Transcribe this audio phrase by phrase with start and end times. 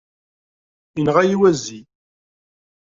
[0.99, 1.81] Inɣa-yi wazi.